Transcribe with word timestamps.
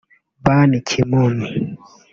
Ban 0.43 0.71
Ki-Moon 0.87 1.37